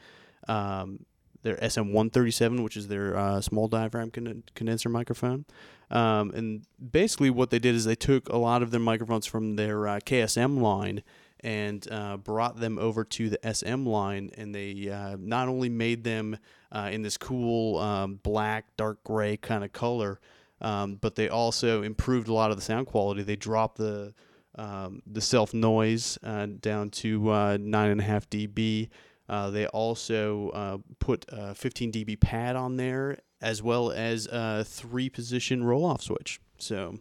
Um, 0.47 1.05
their 1.43 1.57
SM137, 1.57 2.63
which 2.63 2.75
is 2.75 2.87
their 2.87 3.15
uh, 3.17 3.41
small 3.41 3.67
diaphragm 3.67 4.11
con- 4.11 4.43
condenser 4.55 4.89
microphone. 4.89 5.45
Um, 5.91 6.31
and 6.31 6.65
basically, 6.91 7.29
what 7.29 7.51
they 7.51 7.59
did 7.59 7.75
is 7.75 7.85
they 7.85 7.95
took 7.95 8.29
a 8.29 8.37
lot 8.37 8.63
of 8.63 8.71
their 8.71 8.79
microphones 8.79 9.25
from 9.25 9.55
their 9.55 9.87
uh, 9.87 9.99
KSM 9.99 10.59
line 10.59 11.03
and 11.41 11.85
uh, 11.91 12.17
brought 12.17 12.59
them 12.59 12.79
over 12.79 13.03
to 13.03 13.29
the 13.29 13.53
SM 13.53 13.85
line, 13.85 14.31
and 14.37 14.55
they 14.55 14.89
uh, 14.89 15.17
not 15.19 15.49
only 15.49 15.69
made 15.69 16.03
them 16.03 16.37
uh, 16.71 16.89
in 16.91 17.01
this 17.01 17.17
cool 17.17 17.77
um, 17.79 18.19
black, 18.23 18.65
dark 18.77 19.03
gray 19.03 19.37
kind 19.37 19.63
of 19.63 19.73
color, 19.73 20.19
um, 20.61 20.95
but 20.95 21.15
they 21.15 21.27
also 21.27 21.83
improved 21.83 22.29
a 22.29 22.33
lot 22.33 22.49
of 22.49 22.57
the 22.57 22.63
sound 22.63 22.87
quality. 22.87 23.21
They 23.21 23.35
dropped 23.35 23.77
the 23.77 24.13
um, 24.55 25.01
the 25.05 25.21
self 25.21 25.53
noise 25.53 26.17
uh, 26.23 26.47
down 26.59 26.89
to 26.91 27.29
uh, 27.29 27.57
nine 27.59 27.91
and 27.91 27.99
a 27.99 28.03
half 28.03 28.29
dB. 28.29 28.89
Uh, 29.29 29.49
they 29.49 29.67
also 29.67 30.49
uh, 30.49 30.77
put 30.99 31.25
a 31.29 31.55
15 31.55 31.91
dB 31.91 32.19
pad 32.19 32.55
on 32.55 32.77
there, 32.77 33.19
as 33.41 33.63
well 33.63 33.91
as 33.91 34.27
a 34.27 34.63
three 34.63 35.09
position 35.09 35.63
roll 35.63 35.85
off 35.85 36.01
switch. 36.01 36.41
So 36.57 36.99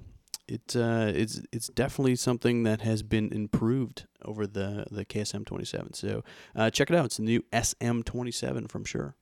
it 0.48 0.76
uh, 0.76 1.10
it's 1.14 1.40
it's 1.52 1.68
definitely 1.68 2.16
something 2.16 2.62
that 2.64 2.80
has 2.82 3.02
been 3.02 3.32
improved 3.32 4.06
over 4.24 4.46
the 4.46 4.86
the 4.90 5.04
KSM 5.04 5.46
27. 5.46 5.94
So 5.94 6.22
uh, 6.54 6.70
check 6.70 6.90
it 6.90 6.96
out. 6.96 7.06
It's 7.06 7.16
the 7.16 7.22
new 7.22 7.44
SM 7.52 8.02
27 8.02 8.68
from 8.68 8.84
Shure. 8.84 9.16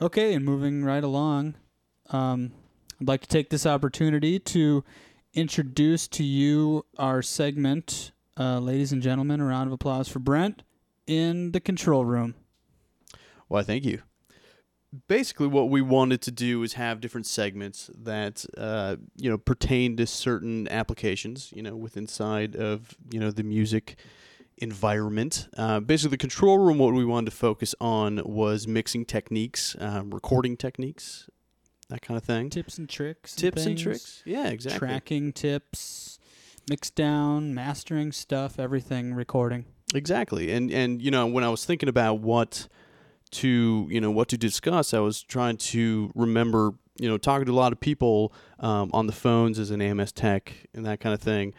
Okay, 0.00 0.34
and 0.34 0.44
moving 0.44 0.84
right 0.84 1.04
along, 1.04 1.54
um, 2.10 2.52
I'd 3.00 3.08
like 3.08 3.20
to 3.22 3.28
take 3.28 3.50
this 3.50 3.64
opportunity 3.64 4.38
to 4.40 4.84
introduce 5.32 6.08
to 6.08 6.24
you 6.24 6.84
our 6.98 7.22
segment, 7.22 8.12
uh, 8.38 8.58
ladies 8.58 8.92
and 8.92 9.02
gentlemen. 9.02 9.40
A 9.40 9.44
round 9.44 9.68
of 9.68 9.72
applause 9.72 10.08
for 10.08 10.18
Brent 10.18 10.62
in 11.06 11.52
the 11.52 11.60
control 11.60 12.04
room. 12.04 12.34
Why, 13.48 13.62
thank 13.62 13.84
you. 13.84 14.02
Basically, 15.08 15.48
what 15.48 15.70
we 15.70 15.82
wanted 15.82 16.22
to 16.22 16.30
do 16.30 16.62
is 16.62 16.74
have 16.74 17.00
different 17.00 17.26
segments 17.26 17.90
that 17.94 18.44
uh, 18.56 18.96
you 19.16 19.28
know 19.28 19.38
pertain 19.38 19.96
to 19.96 20.06
certain 20.06 20.68
applications. 20.68 21.52
You 21.54 21.62
know, 21.62 21.74
with 21.74 21.96
inside 21.96 22.54
of 22.54 22.94
you 23.10 23.18
know 23.18 23.30
the 23.30 23.42
music 23.42 23.96
environment. 24.58 25.48
Uh, 25.56 25.80
basically, 25.80 26.10
the 26.10 26.18
control 26.18 26.58
room. 26.58 26.78
What 26.78 26.94
we 26.94 27.04
wanted 27.04 27.30
to 27.30 27.36
focus 27.36 27.74
on 27.80 28.22
was 28.24 28.68
mixing 28.68 29.04
techniques, 29.04 29.74
um, 29.80 30.10
recording 30.10 30.56
techniques, 30.56 31.28
that 31.88 32.02
kind 32.02 32.16
of 32.16 32.24
thing. 32.24 32.50
Tips 32.50 32.78
and 32.78 32.88
tricks. 32.88 33.34
Tips 33.34 33.66
and 33.66 33.76
things, 33.76 33.82
tricks. 33.82 34.22
Yeah, 34.24 34.48
exactly. 34.48 34.78
Tracking 34.78 35.32
tips, 35.32 36.18
mix 36.68 36.90
down, 36.90 37.54
mastering 37.54 38.12
stuff, 38.12 38.58
everything, 38.58 39.14
recording. 39.14 39.66
Exactly. 39.94 40.52
And 40.52 40.70
and 40.70 41.02
you 41.02 41.10
know, 41.10 41.26
when 41.26 41.44
I 41.44 41.48
was 41.48 41.64
thinking 41.64 41.88
about 41.88 42.20
what 42.20 42.68
to 43.34 43.86
you 43.90 44.00
know 44.00 44.10
what 44.10 44.28
to 44.28 44.38
discuss, 44.38 44.94
I 44.94 45.00
was 45.00 45.22
trying 45.22 45.56
to 45.58 46.10
remember 46.14 46.72
you 46.98 47.08
know 47.08 47.18
talking 47.18 47.46
to 47.46 47.52
a 47.52 47.54
lot 47.54 47.72
of 47.72 47.80
people 47.80 48.32
um, 48.60 48.90
on 48.92 49.06
the 49.06 49.12
phones 49.12 49.58
as 49.58 49.70
an 49.70 49.82
AMS 49.82 50.12
tech 50.12 50.52
and 50.74 50.84
that 50.86 51.00
kind 51.00 51.14
of 51.14 51.20
thing. 51.20 51.54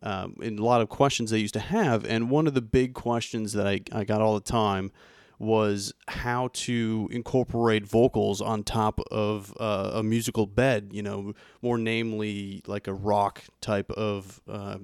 Um, 0.00 0.36
and 0.40 0.60
a 0.60 0.64
lot 0.64 0.80
of 0.80 0.88
questions 0.88 1.30
they 1.30 1.38
used 1.38 1.54
to 1.54 1.60
have, 1.60 2.04
and 2.04 2.30
one 2.30 2.46
of 2.46 2.54
the 2.54 2.62
big 2.62 2.94
questions 2.94 3.52
that 3.54 3.66
I, 3.66 3.80
I 3.92 4.04
got 4.04 4.20
all 4.20 4.34
the 4.34 4.40
time 4.40 4.92
was 5.40 5.92
how 6.08 6.50
to 6.52 7.08
incorporate 7.12 7.86
vocals 7.86 8.40
on 8.40 8.62
top 8.62 9.00
of 9.10 9.54
uh, 9.60 9.90
a 9.94 10.02
musical 10.02 10.46
bed, 10.46 10.90
you 10.92 11.02
know, 11.02 11.32
more 11.62 11.78
namely 11.78 12.62
like 12.66 12.86
a 12.86 12.94
rock 12.94 13.42
type 13.60 13.90
of 13.92 14.40
uh, 14.48 14.78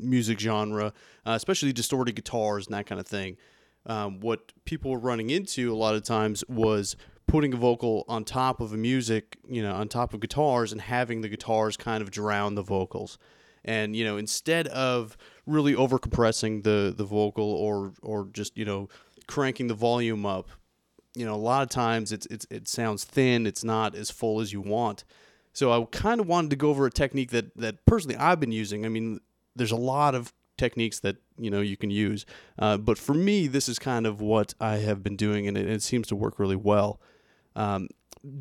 music 0.00 0.40
genre, 0.40 0.86
uh, 1.26 1.32
especially 1.32 1.72
distorted 1.72 2.14
guitars 2.14 2.66
and 2.66 2.74
that 2.74 2.86
kind 2.86 3.00
of 3.00 3.06
thing. 3.06 3.36
Um, 3.86 4.20
what 4.20 4.52
people 4.64 4.90
were 4.90 4.98
running 4.98 5.30
into 5.30 5.72
a 5.72 5.76
lot 5.76 5.94
of 5.94 6.04
times 6.04 6.44
was 6.48 6.96
putting 7.26 7.52
a 7.54 7.56
vocal 7.56 8.04
on 8.08 8.24
top 8.24 8.60
of 8.60 8.72
a 8.72 8.76
music, 8.76 9.38
you 9.48 9.62
know, 9.62 9.72
on 9.72 9.88
top 9.88 10.14
of 10.14 10.20
guitars 10.20 10.72
and 10.72 10.80
having 10.80 11.20
the 11.20 11.28
guitars 11.28 11.76
kind 11.76 12.02
of 12.02 12.10
drown 12.10 12.54
the 12.54 12.62
vocals. 12.62 13.18
And 13.64 13.94
you 13.94 14.04
know, 14.04 14.16
instead 14.16 14.68
of 14.68 15.16
really 15.46 15.74
overcompressing 15.74 16.62
the 16.64 16.92
the 16.96 17.04
vocal 17.04 17.44
or 17.44 17.92
or 18.02 18.28
just 18.32 18.56
you 18.56 18.64
know 18.64 18.88
cranking 19.26 19.68
the 19.68 19.74
volume 19.74 20.26
up, 20.26 20.48
you 21.14 21.24
know, 21.24 21.34
a 21.34 21.36
lot 21.36 21.62
of 21.62 21.68
times 21.68 22.12
it's 22.12 22.26
it's 22.26 22.46
it 22.50 22.68
sounds 22.68 23.04
thin. 23.04 23.46
It's 23.46 23.64
not 23.64 23.94
as 23.94 24.10
full 24.10 24.40
as 24.40 24.52
you 24.52 24.60
want. 24.60 25.04
So 25.52 25.70
I 25.70 25.84
kind 25.90 26.20
of 26.20 26.26
wanted 26.26 26.50
to 26.50 26.56
go 26.56 26.70
over 26.70 26.86
a 26.86 26.90
technique 26.90 27.30
that 27.30 27.56
that 27.56 27.84
personally 27.86 28.16
I've 28.16 28.40
been 28.40 28.52
using. 28.52 28.84
I 28.84 28.88
mean, 28.88 29.20
there's 29.54 29.72
a 29.72 29.76
lot 29.76 30.14
of 30.14 30.32
techniques 30.58 31.00
that 31.00 31.16
you 31.42 31.50
know 31.50 31.60
you 31.60 31.76
can 31.76 31.90
use, 31.90 32.24
uh, 32.58 32.76
but 32.76 32.98
for 32.98 33.14
me, 33.14 33.46
this 33.46 33.68
is 33.68 33.78
kind 33.78 34.06
of 34.06 34.20
what 34.20 34.54
I 34.60 34.76
have 34.76 35.02
been 35.02 35.16
doing, 35.16 35.46
and 35.46 35.56
it, 35.56 35.68
it 35.68 35.82
seems 35.82 36.08
to 36.08 36.16
work 36.16 36.38
really 36.38 36.56
well. 36.56 37.00
Um, 37.56 37.88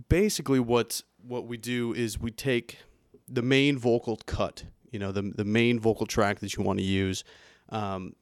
basically, 0.09 0.59
what 0.59 1.01
what 1.25 1.47
we 1.47 1.57
do 1.57 1.93
is 1.93 2.19
we 2.19 2.31
take 2.31 2.79
the 3.27 3.41
main 3.41 3.77
vocal 3.77 4.17
cut, 4.25 4.65
you 4.91 4.99
know, 4.99 5.11
the 5.11 5.21
the 5.21 5.45
main 5.45 5.79
vocal 5.79 6.05
track 6.05 6.39
that 6.39 6.55
you 6.55 6.63
want 6.63 6.79
to 6.79 6.85
use. 6.85 7.23
Um, 7.69 8.15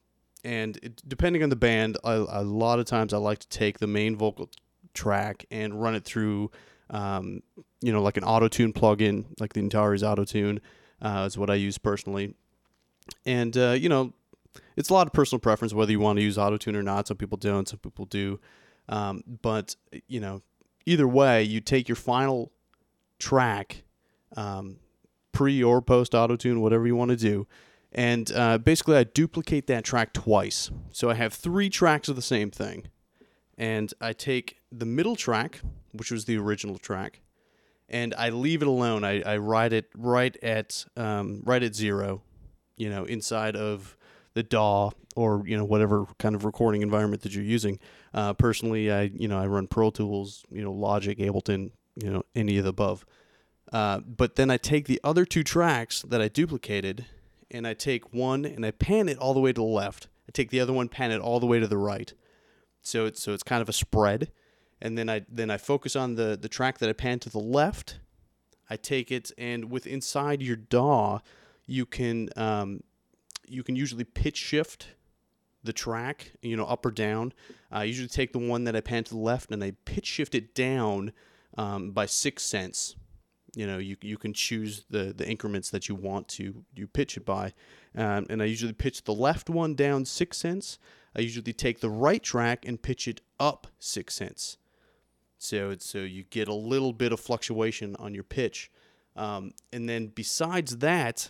and 0.44 0.78
it, 0.82 1.02
depending 1.06 1.42
on 1.42 1.50
the 1.50 1.56
band, 1.56 1.98
I, 2.04 2.14
a 2.14 2.42
lot 2.42 2.78
of 2.78 2.86
times 2.86 3.12
I 3.12 3.18
like 3.18 3.40
to 3.40 3.48
take 3.48 3.78
the 3.78 3.86
main 3.86 4.16
vocal 4.16 4.48
track 4.94 5.44
and 5.50 5.80
run 5.80 5.94
it 5.94 6.04
through, 6.04 6.50
um, 6.88 7.42
you 7.82 7.92
know, 7.92 8.02
like 8.02 8.16
an 8.16 8.24
auto 8.24 8.48
tune 8.48 8.72
plugin, 8.72 9.26
like 9.38 9.52
the 9.52 9.60
Antares 9.60 10.02
auto 10.02 10.24
tune, 10.24 10.60
uh, 11.02 11.24
is 11.26 11.36
what 11.36 11.50
I 11.50 11.54
use 11.54 11.78
personally. 11.78 12.34
And 13.26 13.56
uh, 13.56 13.72
you 13.72 13.88
know, 13.88 14.12
it's 14.76 14.90
a 14.90 14.94
lot 14.94 15.06
of 15.06 15.12
personal 15.12 15.40
preference 15.40 15.72
whether 15.74 15.92
you 15.92 16.00
want 16.00 16.18
to 16.18 16.22
use 16.22 16.38
auto 16.38 16.56
tune 16.56 16.76
or 16.76 16.82
not. 16.82 17.08
Some 17.08 17.16
people 17.16 17.38
don't, 17.38 17.68
some 17.68 17.78
people 17.78 18.04
do. 18.06 18.40
Um, 18.88 19.22
but 19.42 19.76
you 20.08 20.20
know, 20.20 20.42
either 20.86 21.06
way, 21.06 21.42
you 21.42 21.60
take 21.60 21.88
your 21.88 21.96
final 21.96 22.52
track, 23.18 23.84
um, 24.36 24.78
pre 25.32 25.62
or 25.62 25.80
post 25.80 26.14
auto 26.14 26.36
tune, 26.36 26.60
whatever 26.60 26.86
you 26.86 26.96
want 26.96 27.10
to 27.10 27.16
do, 27.16 27.46
and 27.92 28.30
uh, 28.32 28.58
basically 28.58 28.96
I 28.96 29.04
duplicate 29.04 29.66
that 29.68 29.84
track 29.84 30.12
twice. 30.12 30.70
So 30.92 31.10
I 31.10 31.14
have 31.14 31.32
three 31.32 31.70
tracks 31.70 32.08
of 32.08 32.16
the 32.16 32.22
same 32.22 32.50
thing, 32.50 32.88
and 33.56 33.92
I 34.00 34.12
take 34.12 34.58
the 34.72 34.86
middle 34.86 35.16
track, 35.16 35.60
which 35.92 36.10
was 36.10 36.24
the 36.24 36.36
original 36.36 36.78
track, 36.78 37.20
and 37.88 38.14
I 38.14 38.30
leave 38.30 38.62
it 38.62 38.68
alone. 38.68 39.04
I, 39.04 39.22
I 39.22 39.36
write 39.36 39.72
it 39.72 39.88
right 39.96 40.36
at 40.42 40.84
um, 40.96 41.42
right 41.44 41.62
at 41.62 41.74
zero, 41.74 42.22
you 42.76 42.90
know, 42.90 43.04
inside 43.04 43.54
of 43.54 43.96
the 44.34 44.42
DAW 44.42 44.90
or 45.16 45.42
you 45.46 45.56
know 45.56 45.64
whatever 45.64 46.06
kind 46.18 46.34
of 46.34 46.44
recording 46.44 46.82
environment 46.82 47.22
that 47.22 47.34
you're 47.34 47.44
using. 47.44 47.78
Uh, 48.14 48.32
personally, 48.32 48.90
I 48.90 49.02
you 49.02 49.28
know 49.28 49.38
I 49.38 49.46
run 49.46 49.66
Pro 49.66 49.90
Tools, 49.90 50.44
you 50.50 50.62
know 50.62 50.72
Logic, 50.72 51.18
Ableton, 51.18 51.70
you 51.96 52.10
know 52.10 52.22
any 52.34 52.58
of 52.58 52.64
the 52.64 52.70
above. 52.70 53.04
Uh, 53.72 54.00
but 54.00 54.36
then 54.36 54.50
I 54.50 54.56
take 54.56 54.86
the 54.86 55.00
other 55.04 55.24
two 55.24 55.44
tracks 55.44 56.02
that 56.02 56.20
I 56.20 56.28
duplicated, 56.28 57.06
and 57.50 57.66
I 57.66 57.74
take 57.74 58.12
one 58.12 58.44
and 58.44 58.64
I 58.64 58.70
pan 58.72 59.08
it 59.08 59.18
all 59.18 59.34
the 59.34 59.40
way 59.40 59.52
to 59.52 59.60
the 59.60 59.66
left. 59.66 60.08
I 60.28 60.32
take 60.32 60.50
the 60.50 60.60
other 60.60 60.72
one, 60.72 60.88
pan 60.88 61.10
it 61.10 61.20
all 61.20 61.40
the 61.40 61.46
way 61.46 61.60
to 61.60 61.66
the 61.66 61.78
right. 61.78 62.12
So 62.82 63.06
it's 63.06 63.22
so 63.22 63.32
it's 63.32 63.42
kind 63.42 63.62
of 63.62 63.68
a 63.68 63.74
spread, 63.74 64.30
and 64.80 64.96
then 64.96 65.08
I 65.08 65.26
then 65.28 65.50
I 65.50 65.58
focus 65.58 65.96
on 65.96 66.14
the 66.14 66.38
the 66.40 66.48
track 66.48 66.78
that 66.78 66.88
I 66.88 66.92
pan 66.92 67.18
to 67.20 67.30
the 67.30 67.38
left. 67.38 67.98
I 68.72 68.76
take 68.76 69.10
it 69.10 69.32
and 69.36 69.68
with 69.68 69.84
inside 69.84 70.40
your 70.40 70.54
DAW, 70.54 71.18
you 71.66 71.84
can 71.84 72.30
um, 72.36 72.84
you 73.50 73.62
can 73.62 73.76
usually 73.76 74.04
pitch 74.04 74.36
shift 74.36 74.88
the 75.62 75.72
track, 75.72 76.32
you 76.42 76.56
know, 76.56 76.64
up 76.64 76.86
or 76.86 76.90
down. 76.90 77.32
I 77.70 77.84
usually 77.84 78.08
take 78.08 78.32
the 78.32 78.38
one 78.38 78.64
that 78.64 78.76
I 78.76 78.80
pan 78.80 79.04
to 79.04 79.10
the 79.10 79.20
left 79.20 79.50
and 79.50 79.62
I 79.62 79.72
pitch 79.84 80.06
shift 80.06 80.34
it 80.34 80.54
down 80.54 81.12
um, 81.58 81.90
by 81.90 82.06
six 82.06 82.42
cents. 82.42 82.96
You 83.54 83.66
know, 83.66 83.78
you, 83.78 83.96
you 84.00 84.16
can 84.16 84.32
choose 84.32 84.84
the, 84.88 85.12
the 85.12 85.28
increments 85.28 85.70
that 85.70 85.88
you 85.88 85.94
want 85.94 86.28
to 86.28 86.64
you 86.74 86.86
pitch 86.86 87.16
it 87.16 87.26
by. 87.26 87.52
Um, 87.96 88.26
and 88.30 88.40
I 88.40 88.46
usually 88.46 88.72
pitch 88.72 89.04
the 89.04 89.12
left 89.12 89.50
one 89.50 89.74
down 89.74 90.04
six 90.04 90.38
cents. 90.38 90.78
I 91.16 91.20
usually 91.20 91.52
take 91.52 91.80
the 91.80 91.90
right 91.90 92.22
track 92.22 92.64
and 92.66 92.80
pitch 92.80 93.08
it 93.08 93.20
up 93.40 93.66
six 93.80 94.14
cents. 94.14 94.56
So 95.38 95.74
so 95.78 95.98
you 95.98 96.24
get 96.24 96.48
a 96.48 96.54
little 96.54 96.92
bit 96.92 97.12
of 97.12 97.20
fluctuation 97.20 97.96
on 97.96 98.14
your 98.14 98.24
pitch. 98.24 98.70
Um, 99.16 99.52
and 99.72 99.88
then 99.88 100.06
besides 100.06 100.78
that, 100.78 101.28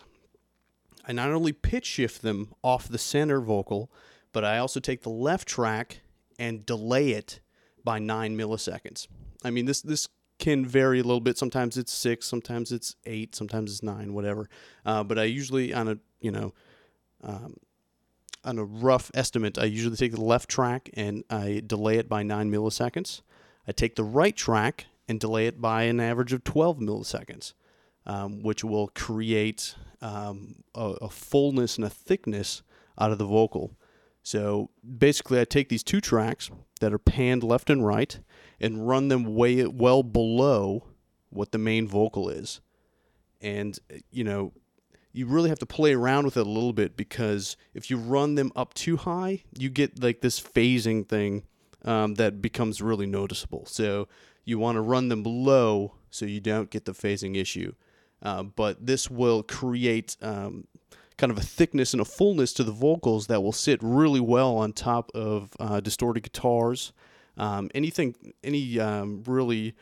I 1.06 1.12
not 1.12 1.30
only 1.30 1.52
pitch 1.52 1.86
shift 1.86 2.22
them 2.22 2.52
off 2.62 2.88
the 2.88 2.98
center 2.98 3.40
vocal, 3.40 3.90
but 4.32 4.44
I 4.44 4.58
also 4.58 4.80
take 4.80 5.02
the 5.02 5.10
left 5.10 5.48
track 5.48 6.00
and 6.38 6.64
delay 6.64 7.10
it 7.10 7.40
by 7.84 7.98
nine 7.98 8.36
milliseconds. 8.36 9.08
I 9.44 9.50
mean, 9.50 9.66
this 9.66 9.80
this 9.82 10.08
can 10.38 10.64
vary 10.64 11.00
a 11.00 11.02
little 11.02 11.20
bit. 11.20 11.38
Sometimes 11.38 11.76
it's 11.76 11.92
six, 11.92 12.26
sometimes 12.26 12.72
it's 12.72 12.96
eight, 13.06 13.34
sometimes 13.34 13.70
it's 13.70 13.82
nine, 13.82 14.14
whatever. 14.14 14.48
Uh, 14.84 15.04
but 15.04 15.18
I 15.18 15.24
usually 15.24 15.72
on 15.72 15.88
a 15.88 15.98
you 16.20 16.30
know 16.30 16.54
um, 17.22 17.56
on 18.44 18.58
a 18.58 18.64
rough 18.64 19.10
estimate, 19.14 19.58
I 19.58 19.64
usually 19.64 19.96
take 19.96 20.12
the 20.12 20.20
left 20.20 20.48
track 20.48 20.90
and 20.94 21.24
I 21.30 21.62
delay 21.66 21.96
it 21.98 22.08
by 22.08 22.22
nine 22.22 22.50
milliseconds. 22.50 23.20
I 23.68 23.72
take 23.72 23.96
the 23.96 24.04
right 24.04 24.34
track 24.34 24.86
and 25.08 25.20
delay 25.20 25.46
it 25.46 25.60
by 25.60 25.82
an 25.82 26.00
average 26.00 26.32
of 26.32 26.44
12 26.44 26.78
milliseconds, 26.78 27.52
um, 28.06 28.42
which 28.42 28.64
will 28.64 28.88
create 28.88 29.74
um, 30.00 30.56
a, 30.74 30.94
a 31.02 31.08
fullness 31.10 31.76
and 31.76 31.84
a 31.84 31.90
thickness 31.90 32.62
out 32.98 33.12
of 33.12 33.18
the 33.18 33.24
vocal. 33.24 33.76
So 34.22 34.70
basically, 34.98 35.40
I 35.40 35.44
take 35.44 35.68
these 35.68 35.82
two 35.82 36.00
tracks 36.00 36.50
that 36.80 36.92
are 36.92 36.98
panned 36.98 37.42
left 37.42 37.70
and 37.70 37.86
right 37.86 38.18
and 38.60 38.86
run 38.86 39.08
them 39.08 39.34
way 39.34 39.66
well 39.66 40.02
below 40.02 40.84
what 41.30 41.52
the 41.52 41.58
main 41.58 41.88
vocal 41.88 42.28
is. 42.28 42.60
And, 43.40 43.78
you 44.10 44.24
know, 44.24 44.52
you 45.12 45.26
really 45.26 45.48
have 45.48 45.58
to 45.60 45.66
play 45.66 45.94
around 45.94 46.24
with 46.24 46.36
it 46.36 46.46
a 46.46 46.50
little 46.50 46.72
bit 46.72 46.96
because 46.96 47.56
if 47.74 47.90
you 47.90 47.96
run 47.96 48.34
them 48.34 48.52
up 48.54 48.74
too 48.74 48.96
high, 48.96 49.42
you 49.58 49.70
get 49.70 50.02
like 50.02 50.20
this 50.20 50.40
phasing 50.40 51.08
thing 51.08 51.44
um, 51.84 52.14
that 52.14 52.42
becomes 52.42 52.82
really 52.82 53.06
noticeable. 53.06 53.64
So 53.66 54.06
you 54.44 54.58
want 54.58 54.76
to 54.76 54.82
run 54.82 55.08
them 55.08 55.22
low 55.22 55.94
so 56.10 56.26
you 56.26 56.40
don't 56.40 56.70
get 56.70 56.84
the 56.84 56.92
phasing 56.92 57.36
issue. 57.36 57.72
Uh, 58.22 58.42
but 58.42 58.84
this 58.84 59.10
will 59.10 59.42
create 59.42 60.16
um, 60.22 60.66
kind 61.16 61.30
of 61.30 61.38
a 61.38 61.42
thickness 61.42 61.92
and 61.92 62.00
a 62.00 62.04
fullness 62.04 62.52
to 62.54 62.64
the 62.64 62.72
vocals 62.72 63.26
that 63.26 63.42
will 63.42 63.52
sit 63.52 63.78
really 63.82 64.20
well 64.20 64.56
on 64.56 64.72
top 64.72 65.10
of 65.14 65.50
uh, 65.60 65.80
distorted 65.80 66.22
guitars. 66.22 66.92
Um, 67.36 67.70
anything, 67.74 68.14
any 68.42 68.80
um, 68.80 69.22
really, 69.26 69.74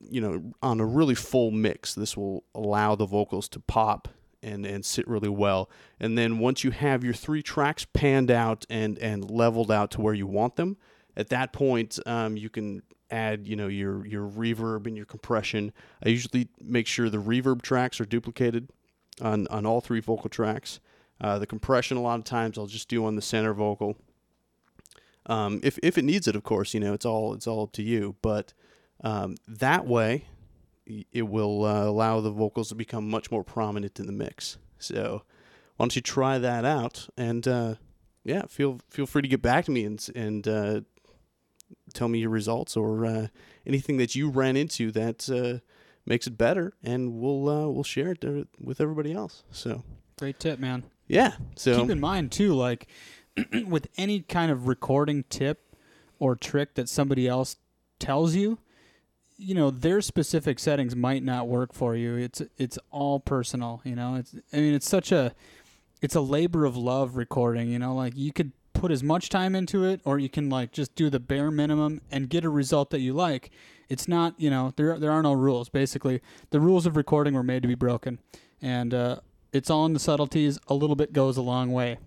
you 0.00 0.20
know, 0.20 0.52
on 0.62 0.80
a 0.80 0.86
really 0.86 1.14
full 1.14 1.50
mix, 1.50 1.94
this 1.94 2.16
will 2.16 2.44
allow 2.54 2.94
the 2.94 3.06
vocals 3.06 3.48
to 3.50 3.60
pop 3.60 4.08
and, 4.42 4.64
and 4.64 4.84
sit 4.84 5.06
really 5.08 5.28
well. 5.28 5.70
And 5.98 6.16
then 6.16 6.38
once 6.38 6.64
you 6.64 6.70
have 6.70 7.04
your 7.04 7.14
three 7.14 7.42
tracks 7.42 7.86
panned 7.92 8.30
out 8.30 8.64
and, 8.70 8.98
and 8.98 9.30
leveled 9.30 9.70
out 9.70 9.90
to 9.92 10.00
where 10.00 10.14
you 10.14 10.26
want 10.26 10.56
them, 10.56 10.76
at 11.16 11.28
that 11.28 11.52
point, 11.52 11.98
um, 12.06 12.36
you 12.36 12.48
can 12.48 12.82
add, 13.10 13.46
you 13.46 13.56
know, 13.56 13.68
your 13.68 14.06
your 14.06 14.28
reverb 14.28 14.86
and 14.86 14.96
your 14.96 15.06
compression. 15.06 15.72
I 16.04 16.08
usually 16.08 16.48
make 16.60 16.86
sure 16.86 17.08
the 17.08 17.18
reverb 17.18 17.62
tracks 17.62 18.00
are 18.00 18.04
duplicated 18.04 18.70
on 19.20 19.46
on 19.48 19.66
all 19.66 19.80
three 19.80 20.00
vocal 20.00 20.30
tracks. 20.30 20.80
Uh, 21.20 21.38
the 21.38 21.46
compression, 21.46 21.96
a 21.96 22.00
lot 22.00 22.18
of 22.18 22.24
times, 22.24 22.58
I'll 22.58 22.66
just 22.66 22.88
do 22.88 23.04
on 23.04 23.16
the 23.16 23.22
center 23.22 23.52
vocal. 23.52 23.96
Um, 25.26 25.60
if 25.62 25.78
if 25.82 25.98
it 25.98 26.04
needs 26.04 26.28
it, 26.28 26.36
of 26.36 26.42
course, 26.42 26.74
you 26.74 26.80
know, 26.80 26.92
it's 26.92 27.04
all 27.04 27.34
it's 27.34 27.46
all 27.46 27.62
up 27.62 27.72
to 27.72 27.82
you. 27.82 28.16
But 28.22 28.52
um, 29.02 29.36
that 29.46 29.86
way, 29.86 30.26
it 31.12 31.28
will 31.28 31.64
uh, 31.64 31.86
allow 31.86 32.20
the 32.20 32.30
vocals 32.30 32.70
to 32.70 32.74
become 32.74 33.08
much 33.08 33.30
more 33.30 33.44
prominent 33.44 34.00
in 34.00 34.06
the 34.06 34.12
mix. 34.12 34.58
So, 34.78 35.22
why 35.76 35.84
don't 35.84 35.96
you 35.96 36.02
try 36.02 36.38
that 36.38 36.64
out? 36.64 37.08
And 37.16 37.46
uh, 37.46 37.74
yeah, 38.24 38.42
feel 38.48 38.80
feel 38.90 39.06
free 39.06 39.22
to 39.22 39.28
get 39.28 39.42
back 39.42 39.64
to 39.66 39.70
me 39.70 39.84
and 39.84 40.08
and 40.14 40.48
uh, 40.48 40.80
tell 41.92 42.08
me 42.08 42.18
your 42.20 42.30
results 42.30 42.76
or 42.76 43.04
uh, 43.06 43.26
anything 43.66 43.96
that 43.98 44.14
you 44.14 44.28
ran 44.30 44.56
into 44.56 44.90
that 44.92 45.28
uh, 45.30 45.64
makes 46.06 46.26
it 46.26 46.38
better, 46.38 46.72
and 46.82 47.14
we'll 47.20 47.48
uh, 47.48 47.68
we'll 47.68 47.84
share 47.84 48.12
it 48.12 48.20
there 48.20 48.44
with 48.60 48.80
everybody 48.80 49.12
else. 49.12 49.42
So 49.50 49.82
Great 50.18 50.40
tip, 50.40 50.58
man. 50.58 50.84
yeah, 51.06 51.32
so 51.56 51.80
Keep 51.80 51.90
in 51.90 52.00
mind 52.00 52.32
too, 52.32 52.54
like 52.54 52.88
with 53.66 53.88
any 53.96 54.20
kind 54.20 54.50
of 54.50 54.66
recording 54.66 55.24
tip 55.30 55.74
or 56.18 56.34
trick 56.34 56.74
that 56.74 56.88
somebody 56.88 57.28
else 57.28 57.56
tells 58.00 58.34
you, 58.34 58.58
you 59.36 59.54
know, 59.54 59.70
their 59.70 60.00
specific 60.00 60.58
settings 60.58 60.96
might 60.96 61.22
not 61.22 61.46
work 61.46 61.72
for 61.72 61.94
you. 61.94 62.16
It's 62.16 62.42
it's 62.56 62.78
all 62.90 63.20
personal, 63.20 63.80
you 63.84 63.94
know. 63.94 64.16
It's 64.16 64.34
I 64.52 64.56
mean, 64.56 64.74
it's 64.74 64.88
such 64.88 65.12
a 65.12 65.32
it's 66.02 66.14
a 66.16 66.20
labor 66.20 66.64
of 66.64 66.76
love 66.76 67.16
recording, 67.16 67.68
you 67.70 67.78
know, 67.78 67.94
like 67.94 68.16
you 68.16 68.32
could 68.32 68.50
put 68.78 68.92
as 68.92 69.02
much 69.02 69.28
time 69.28 69.54
into 69.54 69.84
it 69.84 70.00
or 70.04 70.18
you 70.18 70.28
can 70.28 70.48
like 70.48 70.72
just 70.72 70.94
do 70.94 71.10
the 71.10 71.20
bare 71.20 71.50
minimum 71.50 72.00
and 72.10 72.30
get 72.30 72.44
a 72.44 72.48
result 72.48 72.90
that 72.90 73.00
you 73.00 73.12
like. 73.12 73.50
It's 73.88 74.06
not, 74.06 74.34
you 74.38 74.50
know, 74.50 74.72
there 74.76 74.98
there 74.98 75.10
are 75.10 75.22
no 75.22 75.32
rules. 75.32 75.68
Basically, 75.68 76.20
the 76.50 76.60
rules 76.60 76.86
of 76.86 76.96
recording 76.96 77.34
were 77.34 77.42
made 77.42 77.62
to 77.62 77.68
be 77.68 77.74
broken. 77.74 78.18
And 78.62 78.94
uh 78.94 79.20
it's 79.52 79.70
all 79.70 79.86
in 79.86 79.94
the 79.94 79.98
subtleties. 79.98 80.58
A 80.68 80.74
little 80.74 80.96
bit 80.96 81.12
goes 81.12 81.36
a 81.36 81.42
long 81.42 81.72
way. 81.72 81.98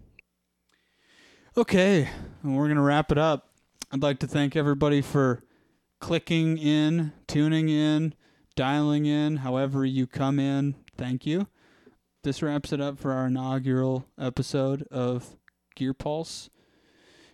Okay, 1.58 2.08
and 2.44 2.56
we're 2.56 2.74
to 2.74 2.80
wrap 2.80 3.12
it 3.12 3.18
up. 3.18 3.50
I'd 3.92 4.02
like 4.02 4.20
to 4.20 4.28
thank 4.28 4.56
everybody 4.56 5.02
for 5.02 5.44
clicking 6.00 6.58
in, 6.58 7.12
tuning 7.28 7.68
in, 7.68 8.14
dialing 8.56 9.06
in, 9.06 9.38
however 9.38 9.86
you 9.86 10.08
come 10.08 10.40
in. 10.40 10.76
Thank 10.98 11.26
you. 11.26 11.48
This 12.24 12.42
wraps 12.42 12.72
it 12.72 12.80
up 12.80 13.00
for 13.00 13.12
our 13.12 13.28
inaugural 13.28 14.06
episode 14.18 14.84
of 14.92 15.36
Gear 15.76 15.94
Pulse. 15.94 16.50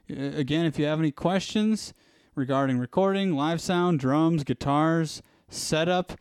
Again, 0.09 0.65
if 0.65 0.79
you 0.79 0.85
have 0.85 0.99
any 0.99 1.11
questions 1.11 1.93
regarding 2.35 2.77
recording, 2.79 3.33
live 3.33 3.59
sound, 3.59 3.99
drums, 3.99 4.43
guitars, 4.43 5.21
setup, 5.49 6.13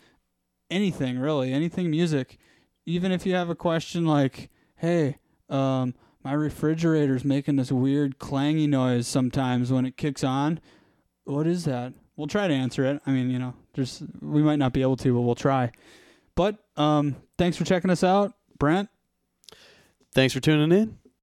anything 0.70 1.18
really, 1.18 1.52
anything 1.52 1.90
music, 1.90 2.38
even 2.84 3.12
if 3.12 3.26
you 3.26 3.34
have 3.34 3.50
a 3.50 3.54
question 3.54 4.06
like, 4.06 4.50
hey, 4.76 5.18
um, 5.48 5.94
my 6.24 6.32
refrigerator's 6.32 7.24
making 7.24 7.56
this 7.56 7.70
weird 7.70 8.18
clangy 8.18 8.68
noise 8.68 9.06
sometimes 9.06 9.70
when 9.70 9.86
it 9.86 9.96
kicks 9.96 10.24
on. 10.24 10.60
What 11.24 11.46
is 11.46 11.64
that? 11.64 11.92
We'll 12.16 12.26
try 12.26 12.48
to 12.48 12.54
answer 12.54 12.84
it. 12.84 13.00
I 13.06 13.10
mean, 13.10 13.30
you 13.30 13.38
know, 13.38 13.54
there's 13.74 14.02
we 14.20 14.42
might 14.42 14.58
not 14.58 14.72
be 14.72 14.82
able 14.82 14.96
to, 14.96 15.14
but 15.14 15.20
we'll 15.20 15.34
try. 15.34 15.70
But 16.34 16.56
um, 16.76 17.16
thanks 17.38 17.56
for 17.56 17.64
checking 17.64 17.90
us 17.90 18.02
out, 18.02 18.32
Brent. 18.58 18.88
thanks 20.14 20.34
for 20.34 20.40
tuning 20.40 20.76
in. 20.76 20.98